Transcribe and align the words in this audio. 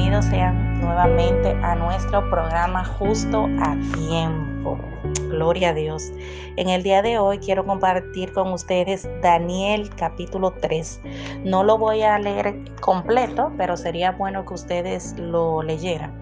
bienvenidos 0.00 0.30
sean 0.30 0.80
nuevamente 0.80 1.50
a 1.62 1.74
nuestro 1.74 2.30
programa 2.30 2.82
Justo 2.86 3.46
a 3.60 3.76
Tiempo. 3.94 4.78
Gloria 5.28 5.68
a 5.68 5.72
Dios. 5.74 6.10
En 6.56 6.70
el 6.70 6.82
día 6.82 7.02
de 7.02 7.18
hoy 7.18 7.38
quiero 7.38 7.66
compartir 7.66 8.32
con 8.32 8.50
ustedes 8.50 9.06
Daniel 9.20 9.90
capítulo 9.96 10.52
3. 10.52 11.02
No 11.44 11.64
lo 11.64 11.76
voy 11.76 12.00
a 12.00 12.18
leer 12.18 12.64
completo, 12.80 13.52
pero 13.58 13.76
sería 13.76 14.12
bueno 14.12 14.46
que 14.46 14.54
ustedes 14.54 15.14
lo 15.18 15.62
leyeran. 15.62 16.14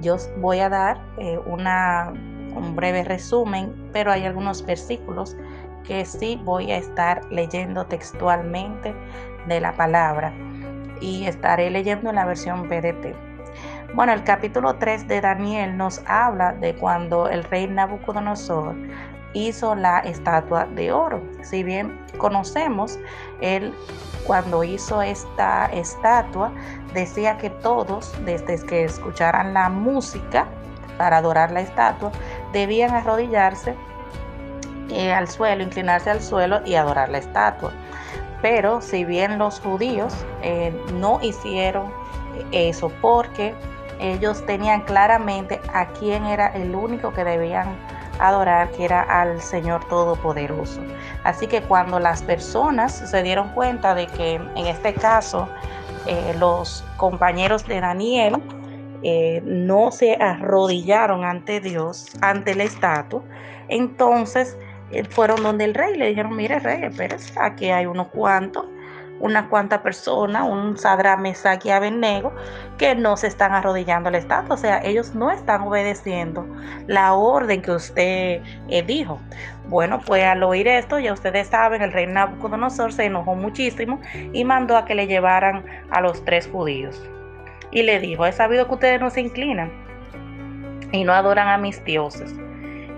Yo 0.00 0.16
voy 0.38 0.60
a 0.60 0.68
dar 0.68 1.00
eh, 1.18 1.36
una, 1.46 2.12
un 2.54 2.76
breve 2.76 3.02
resumen, 3.02 3.74
pero 3.92 4.12
hay 4.12 4.24
algunos 4.24 4.64
versículos 4.64 5.36
que 5.82 6.04
sí 6.04 6.40
voy 6.44 6.70
a 6.70 6.76
estar 6.76 7.24
leyendo 7.32 7.84
textualmente 7.86 8.94
de 9.48 9.60
la 9.60 9.72
palabra 9.72 10.32
y 11.00 11.26
estaré 11.26 11.70
leyendo 11.70 12.10
en 12.10 12.16
la 12.16 12.26
versión 12.26 12.68
PDT. 12.68 13.14
Bueno, 13.94 14.12
el 14.12 14.22
capítulo 14.22 14.76
3 14.76 15.08
de 15.08 15.20
Daniel 15.20 15.76
nos 15.76 16.00
habla 16.06 16.52
de 16.52 16.74
cuando 16.76 17.28
el 17.28 17.42
rey 17.44 17.66
Nabucodonosor 17.66 18.76
hizo 19.32 19.74
la 19.74 19.98
estatua 20.00 20.66
de 20.66 20.92
oro. 20.92 21.22
Si 21.42 21.62
bien 21.62 21.98
conocemos, 22.18 22.98
él 23.40 23.74
cuando 24.26 24.62
hizo 24.62 25.02
esta 25.02 25.66
estatua 25.66 26.52
decía 26.94 27.36
que 27.38 27.50
todos, 27.50 28.14
desde 28.24 28.64
que 28.64 28.84
escucharan 28.84 29.54
la 29.54 29.68
música 29.68 30.46
para 30.98 31.18
adorar 31.18 31.50
la 31.50 31.60
estatua, 31.60 32.12
debían 32.52 32.94
arrodillarse 32.94 33.74
eh, 34.90 35.12
al 35.12 35.28
suelo, 35.28 35.62
inclinarse 35.62 36.10
al 36.10 36.20
suelo 36.20 36.60
y 36.64 36.74
adorar 36.74 37.08
la 37.08 37.18
estatua. 37.18 37.72
Pero 38.42 38.80
si 38.80 39.04
bien 39.04 39.38
los 39.38 39.60
judíos 39.60 40.14
eh, 40.42 40.72
no 40.94 41.20
hicieron 41.22 41.92
eso 42.52 42.90
porque 43.00 43.54
ellos 44.00 44.44
tenían 44.46 44.80
claramente 44.82 45.60
a 45.74 45.86
quién 45.88 46.24
era 46.24 46.48
el 46.48 46.74
único 46.74 47.12
que 47.12 47.22
debían 47.24 47.76
adorar, 48.18 48.70
que 48.70 48.84
era 48.84 49.02
al 49.02 49.40
Señor 49.40 49.86
Todopoderoso. 49.88 50.80
Así 51.24 51.46
que 51.46 51.62
cuando 51.62 51.98
las 51.98 52.22
personas 52.22 52.92
se 52.92 53.22
dieron 53.22 53.48
cuenta 53.50 53.94
de 53.94 54.06
que 54.06 54.34
en 54.34 54.66
este 54.66 54.94
caso 54.94 55.48
eh, 56.06 56.34
los 56.38 56.84
compañeros 56.96 57.66
de 57.66 57.80
Daniel 57.80 58.42
eh, 59.02 59.42
no 59.44 59.90
se 59.90 60.14
arrodillaron 60.14 61.24
ante 61.24 61.60
Dios, 61.60 62.10
ante 62.20 62.52
el 62.52 62.60
estatua, 62.60 63.22
entonces 63.68 64.56
fueron 65.10 65.42
donde 65.42 65.64
el 65.64 65.74
rey 65.74 65.96
le 65.96 66.08
dijeron, 66.08 66.34
mire 66.34 66.58
rey, 66.58 66.84
espérese, 66.84 67.32
aquí 67.40 67.70
hay 67.70 67.86
unos 67.86 68.08
cuantos, 68.08 68.66
unas 69.20 69.46
cuantas 69.48 69.80
personas, 69.80 70.48
un 70.48 70.76
Sadra 70.76 71.16
Mesaki 71.16 71.68
y 71.68 71.72
Abednego, 71.72 72.32
que 72.78 72.94
no 72.94 73.16
se 73.16 73.26
están 73.26 73.52
arrodillando 73.52 74.08
al 74.08 74.14
Estado, 74.14 74.54
o 74.54 74.56
sea, 74.56 74.80
ellos 74.82 75.14
no 75.14 75.30
están 75.30 75.62
obedeciendo 75.62 76.46
la 76.86 77.12
orden 77.12 77.62
que 77.62 77.72
usted 77.72 78.42
eh, 78.68 78.82
dijo. 78.82 79.20
Bueno, 79.68 80.00
pues 80.04 80.24
al 80.24 80.42
oír 80.42 80.66
esto, 80.66 80.98
ya 80.98 81.12
ustedes 81.12 81.48
saben, 81.48 81.82
el 81.82 81.92
rey 81.92 82.06
Nabucodonosor 82.06 82.92
se 82.92 83.04
enojó 83.04 83.36
muchísimo 83.36 84.00
y 84.32 84.44
mandó 84.44 84.76
a 84.76 84.84
que 84.84 84.94
le 84.94 85.06
llevaran 85.06 85.64
a 85.90 86.00
los 86.00 86.24
tres 86.24 86.48
judíos. 86.48 87.00
Y 87.70 87.82
le 87.82 88.00
dijo, 88.00 88.26
he 88.26 88.32
sabido 88.32 88.66
que 88.66 88.74
ustedes 88.74 89.00
no 89.00 89.10
se 89.10 89.20
inclinan 89.20 89.70
y 90.90 91.04
no 91.04 91.12
adoran 91.12 91.46
a 91.46 91.56
mis 91.56 91.84
dioses 91.84 92.34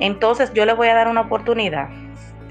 entonces 0.02 0.52
yo 0.52 0.66
les 0.66 0.76
voy 0.76 0.88
a 0.88 0.94
dar 0.94 1.06
una 1.06 1.20
oportunidad 1.20 1.88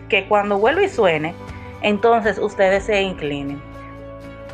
que 0.07 0.25
cuando 0.27 0.57
vuelva 0.57 0.83
y 0.83 0.89
suene, 0.89 1.35
entonces 1.81 2.37
ustedes 2.37 2.85
se 2.85 3.01
inclinen. 3.01 3.61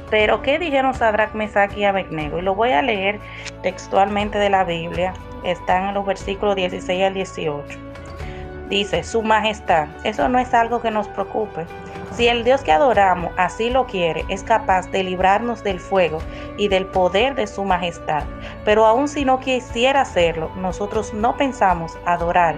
Pero 0.09 0.41
¿qué 0.41 0.57
dijeron 0.57 0.95
Sadrach, 0.95 1.33
Mesach 1.33 1.77
y 1.77 1.83
Abednego? 1.83 2.39
Y 2.39 2.41
lo 2.41 2.55
voy 2.55 2.71
a 2.71 2.81
leer 2.81 3.19
textualmente 3.61 4.39
de 4.39 4.49
la 4.49 4.63
Biblia. 4.63 5.13
Están 5.43 5.89
en 5.89 5.93
los 5.93 6.05
versículos 6.07 6.55
16 6.55 7.03
al 7.03 7.13
18. 7.13 7.77
Dice, 8.69 9.03
Su 9.03 9.21
Majestad, 9.21 9.89
eso 10.03 10.27
no 10.27 10.39
es 10.39 10.53
algo 10.55 10.81
que 10.81 10.89
nos 10.89 11.07
preocupe. 11.09 11.67
Si 12.11 12.27
el 12.27 12.43
Dios 12.43 12.61
que 12.61 12.71
adoramos 12.71 13.31
así 13.37 13.69
lo 13.69 13.85
quiere, 13.85 14.25
es 14.29 14.41
capaz 14.41 14.89
de 14.89 15.03
librarnos 15.03 15.63
del 15.63 15.79
fuego 15.79 16.17
y 16.57 16.67
del 16.67 16.87
poder 16.87 17.35
de 17.35 17.45
su 17.45 17.63
majestad. 17.63 18.23
Pero 18.65 18.85
aun 18.85 19.07
si 19.07 19.23
no 19.23 19.39
quisiera 19.39 20.01
hacerlo, 20.01 20.49
nosotros 20.55 21.13
no 21.13 21.37
pensamos 21.37 21.95
adorar 22.05 22.57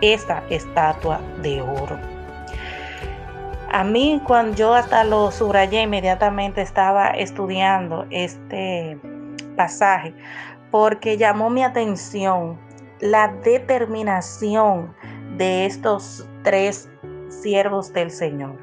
esa 0.00 0.42
estatua 0.50 1.20
de 1.42 1.60
oro. 1.62 1.98
A 3.72 3.84
mí 3.84 4.20
cuando 4.26 4.56
yo 4.56 4.74
hasta 4.74 5.04
lo 5.04 5.30
subrayé 5.30 5.82
inmediatamente 5.82 6.60
estaba 6.60 7.10
estudiando 7.10 8.04
este 8.10 8.98
pasaje 9.56 10.12
porque 10.70 11.16
llamó 11.16 11.50
mi 11.50 11.62
atención 11.62 12.58
la 13.00 13.28
determinación 13.28 14.94
de 15.36 15.66
estos 15.66 16.28
tres 16.42 16.90
siervos 17.28 17.92
del 17.92 18.10
Señor. 18.10 18.56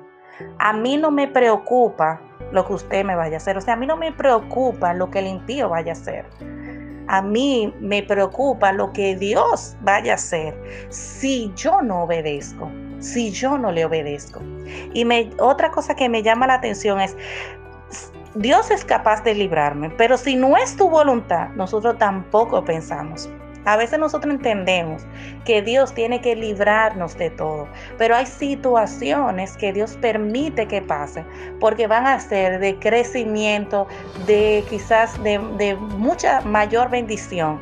A 0.60 0.74
mí 0.74 0.98
no 0.98 1.10
me 1.10 1.28
preocupa 1.28 2.22
lo 2.52 2.66
que 2.66 2.74
usted 2.74 3.06
me 3.06 3.16
vaya 3.16 3.36
a 3.36 3.38
hacer, 3.38 3.58
o 3.58 3.62
sea, 3.62 3.74
a 3.74 3.78
mí 3.78 3.88
no 3.88 3.98
me 3.98 4.12
preocupa 4.12 4.94
lo 4.94 5.10
que 5.10 5.20
el 5.20 5.28
impío 5.28 5.70
vaya 5.70 5.94
a 5.94 5.96
hacer 5.96 6.26
a 7.08 7.22
mí 7.22 7.74
me 7.80 8.04
preocupa 8.04 8.72
lo 8.72 8.92
que 8.94 9.16
Dios 9.16 9.76
vaya 9.82 10.14
a 10.14 10.16
hacer 10.16 10.56
si 10.90 11.52
yo 11.56 11.82
no 11.82 12.04
obedezco, 12.04 12.70
si 13.00 13.32
yo 13.32 13.58
no 13.58 13.72
le 13.72 13.86
obedezco. 13.86 14.42
Y 14.94 15.06
me, 15.06 15.30
otra 15.40 15.72
cosa 15.72 15.96
que 15.96 16.10
me 16.10 16.24
llama 16.24 16.48
la 16.48 16.56
atención 16.56 17.00
es, 17.00 17.16
Dios 18.36 18.70
es 18.72 18.86
capaz 18.86 19.24
de 19.24 19.34
librarme, 19.34 19.90
pero 19.92 20.18
si 20.18 20.36
no 20.36 20.58
es 20.58 20.76
tu 20.76 20.90
voluntad, 20.90 21.50
nosotros 21.56 21.98
tampoco 21.98 22.64
pensamos. 22.64 23.30
A 23.66 23.76
veces 23.76 24.00
nosotros 24.00 24.34
entendemos 24.34 25.06
que 25.48 25.62
Dios 25.62 25.94
tiene 25.94 26.20
que 26.20 26.36
librarnos 26.36 27.18
de 27.18 27.30
todo, 27.30 27.70
pero 27.98 28.18
hay 28.18 28.26
situaciones 28.26 29.56
que 29.56 29.72
Dios 29.72 29.98
permite 30.02 30.68
que 30.68 30.82
pasen 30.82 31.26
porque 31.62 31.88
van 31.88 32.06
a 32.06 32.20
ser 32.20 32.60
de 32.60 32.78
crecimiento, 32.78 33.88
de 34.26 34.66
quizás 34.70 35.24
de, 35.24 35.40
de 35.58 35.76
mucha 35.76 36.42
mayor 36.42 36.90
bendición 36.90 37.62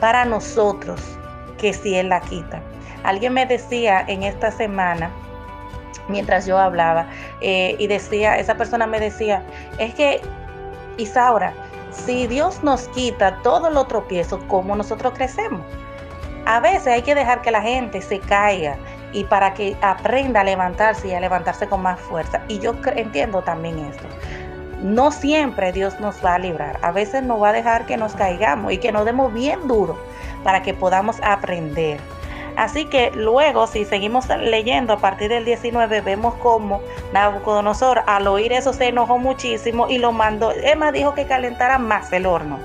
para 0.00 0.24
nosotros 0.24 1.00
que 1.56 1.72
si 1.72 1.94
Él 1.94 2.08
la 2.08 2.20
quita. 2.20 2.60
Alguien 3.04 3.34
me 3.34 3.46
decía 3.46 4.04
en 4.08 4.24
esta 4.24 4.50
semana, 4.50 5.08
mientras 6.08 6.46
yo 6.46 6.58
hablaba, 6.58 7.06
eh, 7.40 7.76
y 7.78 7.86
decía, 7.86 8.38
esa 8.38 8.56
persona 8.56 8.88
me 8.88 8.98
decía, 8.98 9.44
es 9.78 9.94
que, 9.94 10.20
Isaura, 10.96 11.54
si 11.92 12.26
Dios 12.26 12.64
nos 12.64 12.88
quita 12.88 13.40
todos 13.44 13.72
los 13.72 13.86
tropiezos, 13.86 14.40
¿cómo 14.48 14.74
nosotros 14.74 15.12
crecemos? 15.14 15.62
A 16.46 16.60
veces 16.60 16.88
hay 16.88 17.02
que 17.02 17.14
dejar 17.14 17.42
que 17.42 17.50
la 17.50 17.62
gente 17.62 18.02
se 18.02 18.18
caiga 18.18 18.76
y 19.12 19.24
para 19.24 19.54
que 19.54 19.76
aprenda 19.82 20.40
a 20.40 20.44
levantarse 20.44 21.08
y 21.08 21.14
a 21.14 21.20
levantarse 21.20 21.68
con 21.68 21.82
más 21.82 22.00
fuerza. 22.00 22.40
Y 22.48 22.58
yo 22.58 22.74
entiendo 22.94 23.42
también 23.42 23.78
esto. 23.78 24.04
No 24.82 25.10
siempre 25.10 25.72
Dios 25.72 26.00
nos 26.00 26.24
va 26.24 26.34
a 26.34 26.38
librar. 26.38 26.78
A 26.82 26.90
veces 26.90 27.22
nos 27.22 27.42
va 27.42 27.50
a 27.50 27.52
dejar 27.52 27.86
que 27.86 27.96
nos 27.96 28.14
caigamos 28.14 28.72
y 28.72 28.78
que 28.78 28.92
nos 28.92 29.04
demos 29.04 29.32
bien 29.32 29.68
duro 29.68 29.98
para 30.42 30.62
que 30.62 30.72
podamos 30.72 31.20
aprender. 31.22 32.00
Así 32.56 32.84
que 32.84 33.10
luego, 33.12 33.66
si 33.66 33.84
seguimos 33.84 34.28
leyendo 34.28 34.92
a 34.92 34.98
partir 34.98 35.28
del 35.30 35.44
19, 35.44 36.00
vemos 36.00 36.34
cómo 36.34 36.80
Nabucodonosor 37.12 38.02
al 38.06 38.26
oír 38.26 38.52
eso 38.52 38.72
se 38.72 38.88
enojó 38.88 39.18
muchísimo 39.18 39.88
y 39.88 39.98
lo 39.98 40.12
mandó. 40.12 40.52
Emma 40.52 40.92
dijo 40.92 41.14
que 41.14 41.26
calentara 41.26 41.78
más 41.78 42.12
el 42.12 42.26
horno 42.26 42.58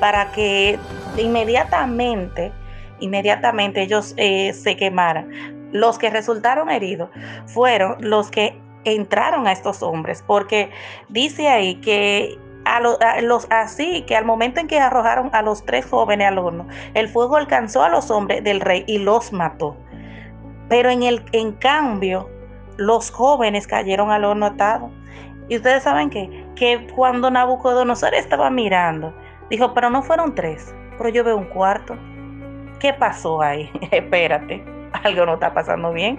para 0.00 0.32
que 0.32 0.78
inmediatamente, 1.16 2.52
inmediatamente 3.00 3.82
ellos 3.82 4.14
eh, 4.16 4.52
se 4.52 4.76
quemaran. 4.76 5.30
Los 5.72 5.98
que 5.98 6.10
resultaron 6.10 6.70
heridos 6.70 7.10
fueron 7.46 7.96
los 8.00 8.30
que 8.30 8.60
entraron 8.84 9.46
a 9.46 9.52
estos 9.52 9.82
hombres, 9.82 10.22
porque 10.26 10.70
dice 11.08 11.48
ahí 11.48 11.76
que 11.76 12.38
los 13.22 13.46
así 13.50 14.02
que 14.02 14.16
al 14.16 14.24
momento 14.24 14.60
en 14.60 14.68
que 14.68 14.78
arrojaron 14.78 15.30
a 15.32 15.42
los 15.42 15.64
tres 15.64 15.86
jóvenes 15.86 16.28
al 16.28 16.38
horno, 16.38 16.66
el 16.94 17.08
fuego 17.08 17.36
alcanzó 17.36 17.82
a 17.82 17.88
los 17.88 18.10
hombres 18.10 18.44
del 18.44 18.60
rey 18.60 18.84
y 18.86 18.98
los 18.98 19.32
mató. 19.32 19.76
Pero 20.68 20.90
en 20.90 21.02
el 21.02 21.24
en 21.32 21.52
cambio, 21.52 22.30
los 22.76 23.10
jóvenes 23.10 23.66
cayeron 23.66 24.10
al 24.10 24.24
horno 24.24 24.46
atado. 24.46 24.90
Y 25.48 25.56
ustedes 25.56 25.82
saben 25.82 26.08
que 26.08 26.86
cuando 26.94 27.30
Nabucodonosor 27.30 28.14
estaba 28.14 28.48
mirando, 28.48 29.12
dijo, 29.50 29.74
"Pero 29.74 29.90
no 29.90 30.02
fueron 30.02 30.34
tres, 30.34 30.74
pero 30.96 31.10
yo 31.10 31.24
veo 31.24 31.36
un 31.36 31.46
cuarto." 31.46 31.96
¿Qué 32.82 32.92
pasó 32.92 33.40
ahí? 33.40 33.70
Espérate, 33.92 34.60
algo 35.04 35.24
no 35.24 35.34
está 35.34 35.54
pasando 35.54 35.92
bien. 35.92 36.18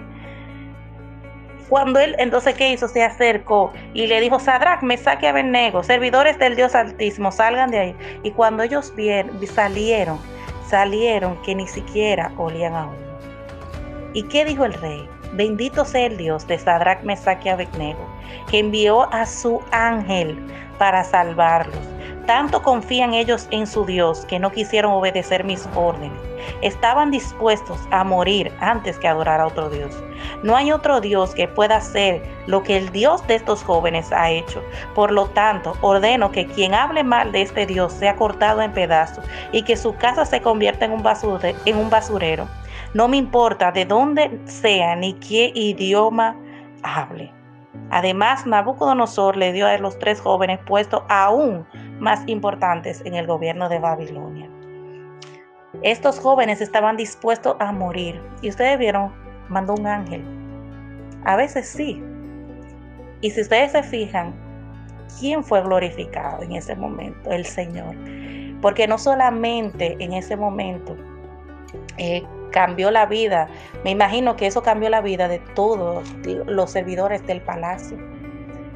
Cuando 1.68 2.00
él, 2.00 2.16
entonces, 2.18 2.54
¿qué 2.54 2.72
hizo? 2.72 2.88
Se 2.88 3.02
acercó 3.04 3.70
y 3.92 4.06
le 4.06 4.18
dijo, 4.18 4.40
Sadrach, 4.40 4.82
me 4.82 4.96
saque 4.96 5.26
a 5.26 5.30
Abednego, 5.30 5.82
servidores 5.82 6.38
del 6.38 6.56
Dios 6.56 6.74
Altísimo, 6.74 7.30
salgan 7.30 7.70
de 7.70 7.78
ahí. 7.78 7.96
Y 8.22 8.30
cuando 8.30 8.62
ellos 8.62 8.94
vieron, 8.96 9.38
salieron, 9.46 10.18
salieron 10.66 11.36
que 11.42 11.54
ni 11.54 11.66
siquiera 11.66 12.32
olían 12.38 12.72
a 12.72 12.86
uno. 12.86 12.96
¿Y 14.14 14.22
qué 14.22 14.46
dijo 14.46 14.64
el 14.64 14.72
rey? 14.72 15.06
Bendito 15.34 15.84
sea 15.84 16.06
el 16.06 16.16
Dios 16.16 16.46
de 16.46 16.58
Sadrach, 16.58 17.02
Mesach 17.02 17.44
y 17.44 17.50
Abednego, 17.50 18.08
que 18.50 18.60
envió 18.60 19.12
a 19.12 19.26
su 19.26 19.60
ángel 19.70 20.38
para 20.78 21.04
salvarlos. 21.04 21.76
Tanto 22.26 22.62
confían 22.62 23.12
ellos 23.12 23.48
en 23.50 23.66
su 23.66 23.84
Dios 23.84 24.24
que 24.24 24.38
no 24.38 24.50
quisieron 24.50 24.92
obedecer 24.92 25.44
mis 25.44 25.68
órdenes. 25.74 26.33
Estaban 26.62 27.10
dispuestos 27.10 27.78
a 27.90 28.04
morir 28.04 28.52
antes 28.60 28.98
que 28.98 29.08
adorar 29.08 29.40
a 29.40 29.46
otro 29.46 29.70
Dios. 29.70 29.94
No 30.42 30.56
hay 30.56 30.72
otro 30.72 31.00
Dios 31.00 31.34
que 31.34 31.48
pueda 31.48 31.76
hacer 31.76 32.22
lo 32.46 32.62
que 32.62 32.76
el 32.76 32.90
Dios 32.90 33.26
de 33.26 33.36
estos 33.36 33.62
jóvenes 33.62 34.12
ha 34.12 34.30
hecho. 34.30 34.62
Por 34.94 35.10
lo 35.10 35.26
tanto, 35.26 35.76
ordeno 35.80 36.30
que 36.30 36.46
quien 36.46 36.74
hable 36.74 37.04
mal 37.04 37.32
de 37.32 37.42
este 37.42 37.66
Dios 37.66 37.92
sea 37.92 38.16
cortado 38.16 38.62
en 38.62 38.72
pedazos 38.72 39.24
y 39.52 39.62
que 39.62 39.76
su 39.76 39.94
casa 39.96 40.24
se 40.24 40.40
convierta 40.40 40.84
en 40.84 40.92
un, 40.92 41.02
basurero. 41.90 42.48
No 42.94 43.08
me 43.08 43.16
importa 43.16 43.72
de 43.72 43.84
dónde 43.84 44.40
sea 44.44 44.96
ni 44.96 45.14
qué 45.14 45.52
idioma 45.54 46.36
hable. 46.82 47.32
Además, 47.90 48.46
Nabucodonosor 48.46 49.36
le 49.36 49.52
dio 49.52 49.66
a 49.66 49.76
los 49.78 49.98
tres 49.98 50.20
jóvenes 50.20 50.60
puestos 50.66 51.02
aún 51.08 51.66
más 51.98 52.22
importantes 52.26 53.02
en 53.04 53.14
el 53.14 53.26
gobierno 53.26 53.68
de 53.68 53.78
Babilonia. 53.78 54.43
Estos 55.84 56.18
jóvenes 56.18 56.62
estaban 56.62 56.96
dispuestos 56.96 57.56
a 57.60 57.70
morir. 57.70 58.18
Y 58.40 58.48
ustedes 58.48 58.78
vieron, 58.78 59.12
mandó 59.50 59.74
un 59.74 59.86
ángel. 59.86 60.24
A 61.26 61.36
veces 61.36 61.68
sí. 61.68 62.02
Y 63.20 63.30
si 63.30 63.42
ustedes 63.42 63.72
se 63.72 63.82
fijan, 63.82 64.34
¿quién 65.20 65.44
fue 65.44 65.62
glorificado 65.62 66.42
en 66.42 66.52
ese 66.52 66.74
momento? 66.74 67.30
El 67.30 67.44
Señor. 67.44 67.94
Porque 68.62 68.88
no 68.88 68.96
solamente 68.96 69.94
en 69.98 70.14
ese 70.14 70.36
momento 70.36 70.96
eh, 71.98 72.22
cambió 72.50 72.90
la 72.90 73.04
vida, 73.04 73.46
me 73.84 73.90
imagino 73.90 74.36
que 74.36 74.46
eso 74.46 74.62
cambió 74.62 74.88
la 74.88 75.02
vida 75.02 75.28
de 75.28 75.40
todos 75.54 76.02
los 76.46 76.70
servidores 76.70 77.26
del 77.26 77.42
palacio. 77.42 77.98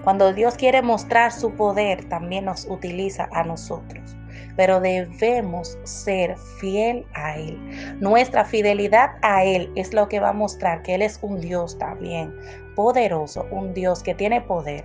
Cuando 0.04 0.34
Dios 0.34 0.56
quiere 0.56 0.82
mostrar 0.82 1.32
su 1.32 1.54
poder, 1.54 2.04
también 2.10 2.44
nos 2.44 2.66
utiliza 2.66 3.30
a 3.32 3.44
nosotros. 3.44 4.14
Pero 4.56 4.80
debemos 4.80 5.78
ser 5.84 6.36
fiel 6.58 7.06
a 7.14 7.36
Él. 7.36 7.58
Nuestra 8.00 8.44
fidelidad 8.44 9.10
a 9.22 9.44
Él 9.44 9.70
es 9.76 9.94
lo 9.94 10.08
que 10.08 10.20
va 10.20 10.30
a 10.30 10.32
mostrar 10.32 10.82
que 10.82 10.94
Él 10.94 11.02
es 11.02 11.18
un 11.22 11.40
Dios 11.40 11.78
también 11.78 12.34
poderoso, 12.74 13.46
un 13.50 13.74
Dios 13.74 14.02
que 14.02 14.14
tiene 14.14 14.40
poder. 14.40 14.84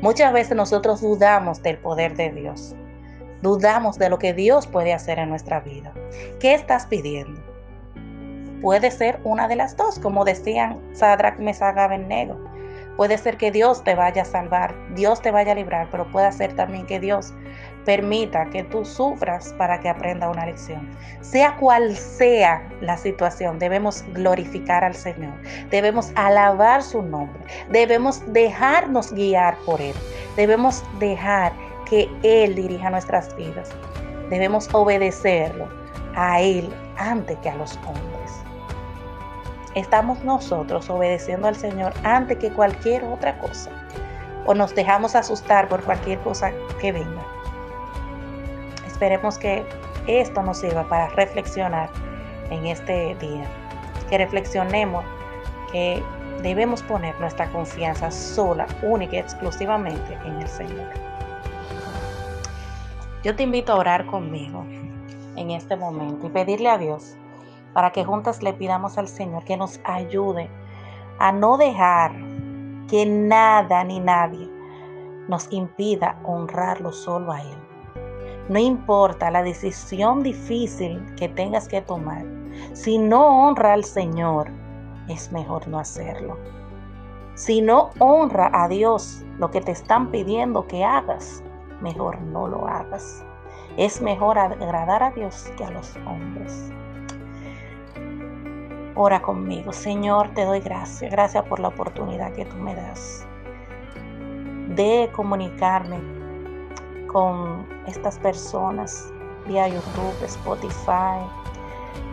Muchas 0.00 0.32
veces 0.32 0.56
nosotros 0.56 1.00
dudamos 1.00 1.62
del 1.62 1.78
poder 1.78 2.16
de 2.16 2.30
Dios. 2.30 2.74
Dudamos 3.42 3.98
de 3.98 4.08
lo 4.08 4.18
que 4.18 4.34
Dios 4.34 4.66
puede 4.66 4.92
hacer 4.92 5.18
en 5.18 5.28
nuestra 5.28 5.60
vida. 5.60 5.92
¿Qué 6.40 6.54
estás 6.54 6.86
pidiendo? 6.86 7.40
Puede 8.60 8.90
ser 8.90 9.20
una 9.22 9.46
de 9.46 9.54
las 9.54 9.76
dos, 9.76 10.00
como 10.00 10.24
decían 10.24 10.80
Sadrach, 10.92 11.38
Mesach, 11.38 11.78
Abednego. 11.78 12.36
Puede 12.96 13.16
ser 13.16 13.36
que 13.36 13.52
Dios 13.52 13.84
te 13.84 13.94
vaya 13.94 14.22
a 14.22 14.24
salvar, 14.24 14.74
Dios 14.96 15.22
te 15.22 15.30
vaya 15.30 15.52
a 15.52 15.54
librar, 15.54 15.86
pero 15.92 16.10
puede 16.10 16.32
ser 16.32 16.56
también 16.56 16.84
que 16.84 16.98
Dios 16.98 17.32
permita 17.88 18.44
que 18.50 18.64
tú 18.64 18.84
sufras 18.84 19.54
para 19.56 19.80
que 19.80 19.88
aprenda 19.88 20.28
una 20.28 20.44
lección. 20.44 20.86
Sea 21.22 21.56
cual 21.56 21.96
sea 21.96 22.62
la 22.82 22.98
situación, 22.98 23.58
debemos 23.58 24.04
glorificar 24.12 24.84
al 24.84 24.94
Señor, 24.94 25.32
debemos 25.70 26.12
alabar 26.14 26.82
su 26.82 27.00
nombre, 27.00 27.42
debemos 27.70 28.20
dejarnos 28.30 29.10
guiar 29.14 29.56
por 29.64 29.80
Él, 29.80 29.94
debemos 30.36 30.84
dejar 30.98 31.50
que 31.88 32.10
Él 32.22 32.54
dirija 32.54 32.90
nuestras 32.90 33.34
vidas, 33.36 33.70
debemos 34.28 34.68
obedecerlo 34.74 35.66
a 36.14 36.42
Él 36.42 36.68
antes 36.98 37.38
que 37.38 37.48
a 37.48 37.54
los 37.54 37.78
hombres 37.86 38.32
estamos 39.74 40.22
nosotros 40.24 40.90
obedeciendo 40.90 41.48
al 41.48 41.56
Señor 41.56 41.94
antes 42.02 42.36
que 42.36 42.50
cualquier 42.50 43.02
otra 43.04 43.38
cosa. 43.38 43.70
O 44.44 44.52
nos 44.54 44.74
dejamos 44.74 45.14
asustar 45.14 45.68
por 45.68 45.84
cualquier 45.84 46.18
cosa 46.20 46.52
que 46.80 46.90
venga. 46.90 47.37
Esperemos 48.98 49.38
que 49.38 49.64
esto 50.08 50.42
nos 50.42 50.58
sirva 50.58 50.82
para 50.88 51.06
reflexionar 51.10 51.88
en 52.50 52.66
este 52.66 53.14
día. 53.20 53.44
Que 54.10 54.18
reflexionemos 54.18 55.04
que 55.70 56.02
debemos 56.42 56.82
poner 56.82 57.14
nuestra 57.20 57.48
confianza 57.52 58.10
sola, 58.10 58.66
única 58.82 59.14
y 59.14 59.18
exclusivamente 59.20 60.18
en 60.24 60.40
el 60.40 60.48
Señor. 60.48 60.88
Yo 63.22 63.36
te 63.36 63.44
invito 63.44 63.72
a 63.72 63.76
orar 63.76 64.04
conmigo 64.06 64.64
en 65.36 65.52
este 65.52 65.76
momento 65.76 66.26
y 66.26 66.30
pedirle 66.30 66.68
a 66.68 66.78
Dios 66.78 67.16
para 67.74 67.92
que 67.92 68.04
juntas 68.04 68.42
le 68.42 68.52
pidamos 68.52 68.98
al 68.98 69.06
Señor 69.06 69.44
que 69.44 69.56
nos 69.56 69.78
ayude 69.84 70.50
a 71.20 71.30
no 71.30 71.56
dejar 71.56 72.10
que 72.90 73.06
nada 73.06 73.84
ni 73.84 74.00
nadie 74.00 74.50
nos 75.28 75.46
impida 75.52 76.18
honrarlo 76.24 76.90
solo 76.90 77.30
a 77.30 77.40
Él. 77.42 77.68
No 78.48 78.58
importa 78.58 79.30
la 79.30 79.42
decisión 79.42 80.22
difícil 80.22 81.04
que 81.16 81.28
tengas 81.28 81.68
que 81.68 81.82
tomar, 81.82 82.24
si 82.72 82.98
no 82.98 83.46
honra 83.46 83.74
al 83.74 83.84
Señor, 83.84 84.50
es 85.08 85.30
mejor 85.32 85.68
no 85.68 85.78
hacerlo. 85.78 86.38
Si 87.34 87.60
no 87.60 87.90
honra 87.98 88.50
a 88.52 88.68
Dios 88.68 89.24
lo 89.38 89.50
que 89.50 89.60
te 89.60 89.72
están 89.72 90.10
pidiendo 90.10 90.66
que 90.66 90.84
hagas, 90.84 91.42
mejor 91.82 92.20
no 92.20 92.48
lo 92.48 92.66
hagas. 92.66 93.24
Es 93.76 94.00
mejor 94.00 94.38
agradar 94.38 95.02
a 95.02 95.10
Dios 95.12 95.52
que 95.56 95.64
a 95.64 95.70
los 95.70 95.94
hombres. 96.06 96.72
Ora 98.96 99.22
conmigo. 99.22 99.72
Señor, 99.72 100.30
te 100.34 100.44
doy 100.44 100.60
gracias. 100.60 101.12
Gracias 101.12 101.44
por 101.44 101.60
la 101.60 101.68
oportunidad 101.68 102.32
que 102.32 102.44
tú 102.44 102.56
me 102.56 102.74
das 102.74 103.24
de 104.74 105.08
comunicarme 105.12 106.17
con 107.08 107.66
estas 107.86 108.18
personas 108.18 109.12
vía 109.46 109.68
YouTube, 109.68 110.24
Spotify, 110.24 111.18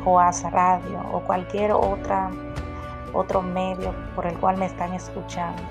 Oasa 0.06 0.50
Radio 0.50 1.00
o 1.12 1.20
cualquier 1.22 1.72
otra, 1.72 2.32
otro 3.14 3.42
medio 3.42 3.94
por 4.16 4.26
el 4.26 4.38
cual 4.40 4.58
me 4.58 4.66
están 4.66 4.94
escuchando. 4.94 5.62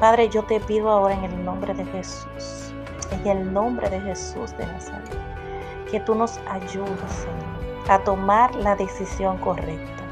Padre, 0.00 0.28
yo 0.28 0.42
te 0.44 0.60
pido 0.60 0.90
ahora 0.90 1.14
en 1.14 1.24
el 1.24 1.44
nombre 1.44 1.74
de 1.74 1.84
Jesús, 1.86 2.74
en 3.10 3.26
el 3.26 3.52
nombre 3.52 3.88
de 3.90 4.00
Jesús 4.00 4.56
de 4.56 4.66
Nazaret, 4.66 5.18
que 5.90 6.00
tú 6.00 6.14
nos 6.14 6.38
ayudes, 6.48 7.12
Señor, 7.12 7.90
a 7.90 7.98
tomar 8.04 8.54
la 8.56 8.74
decisión 8.74 9.38
correcta 9.38 10.03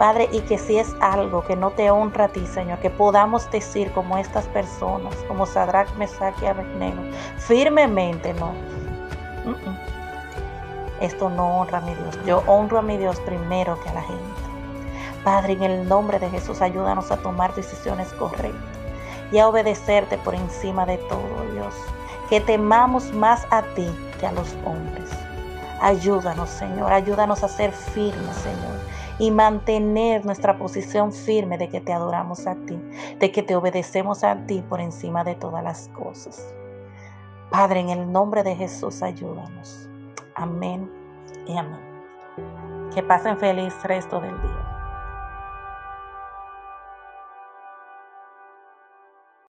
Padre, 0.00 0.30
y 0.32 0.40
que 0.40 0.56
si 0.56 0.78
es 0.78 0.96
algo 1.00 1.44
que 1.44 1.56
no 1.56 1.72
te 1.72 1.90
honra 1.90 2.24
a 2.24 2.28
ti, 2.28 2.46
Señor, 2.46 2.78
que 2.78 2.88
podamos 2.88 3.50
decir 3.50 3.92
como 3.92 4.16
estas 4.16 4.46
personas, 4.46 5.14
como 5.28 5.44
Sadrach, 5.44 5.94
Mesach 5.96 6.34
y 6.40 6.46
Abednego, 6.46 7.02
firmemente 7.36 8.32
no. 8.32 8.54
Esto 11.02 11.28
no 11.28 11.58
honra 11.58 11.78
a 11.78 11.80
mi 11.82 11.94
Dios. 11.94 12.18
Yo 12.24 12.42
honro 12.46 12.78
a 12.78 12.82
mi 12.82 12.96
Dios 12.96 13.20
primero 13.26 13.78
que 13.82 13.90
a 13.90 13.92
la 13.92 14.00
gente. 14.00 14.24
Padre, 15.22 15.52
en 15.52 15.64
el 15.64 15.86
nombre 15.86 16.18
de 16.18 16.30
Jesús, 16.30 16.62
ayúdanos 16.62 17.10
a 17.10 17.18
tomar 17.18 17.54
decisiones 17.54 18.10
correctas 18.14 18.78
y 19.30 19.36
a 19.36 19.48
obedecerte 19.48 20.16
por 20.16 20.34
encima 20.34 20.86
de 20.86 20.96
todo, 20.96 21.52
Dios. 21.52 21.74
Que 22.30 22.40
temamos 22.40 23.12
más 23.12 23.46
a 23.50 23.60
ti 23.74 23.86
que 24.18 24.26
a 24.26 24.32
los 24.32 24.48
hombres. 24.64 25.10
Ayúdanos, 25.78 26.48
Señor. 26.48 26.90
Ayúdanos 26.90 27.44
a 27.44 27.48
ser 27.48 27.72
firmes, 27.72 28.36
Señor 28.36 28.79
y 29.20 29.30
mantener 29.30 30.24
nuestra 30.24 30.58
posición 30.58 31.12
firme 31.12 31.58
de 31.58 31.68
que 31.68 31.80
te 31.80 31.92
adoramos 31.92 32.46
a 32.46 32.54
ti, 32.54 32.80
de 33.18 33.30
que 33.30 33.42
te 33.42 33.54
obedecemos 33.54 34.24
a 34.24 34.46
ti 34.46 34.64
por 34.66 34.80
encima 34.80 35.22
de 35.24 35.34
todas 35.34 35.62
las 35.62 35.88
cosas. 35.88 36.54
Padre, 37.50 37.80
en 37.80 37.90
el 37.90 38.10
nombre 38.10 38.42
de 38.42 38.56
Jesús, 38.56 39.02
ayúdanos. 39.02 39.90
Amén 40.34 40.90
y 41.46 41.56
amén. 41.56 41.80
Que 42.94 43.02
pasen 43.02 43.36
feliz 43.36 43.74
resto 43.84 44.20
del 44.20 44.40
día. 44.40 44.59